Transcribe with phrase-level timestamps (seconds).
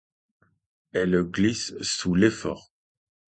[0.93, 2.73] Elle glisse sous l’effort.